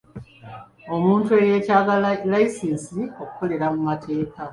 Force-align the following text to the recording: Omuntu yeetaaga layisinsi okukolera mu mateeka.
Omuntu 0.95 1.31
yeetaaga 1.45 1.93
layisinsi 2.31 2.99
okukolera 3.21 3.65
mu 3.73 3.81
mateeka. 3.89 4.41